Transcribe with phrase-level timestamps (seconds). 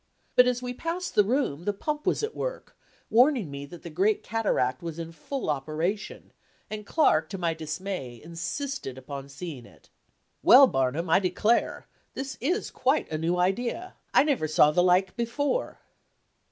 [0.35, 2.75] But as we passed the room the pump was at work,
[3.11, 6.33] warning me that the great cataract was in full operation,
[6.71, 9.91] and Clark, to my dismay, insisted upon seeing it.
[10.41, 11.85] "Well, Barnum, I declare,
[12.15, 15.77] this is quite a new idea; I never saw the like before."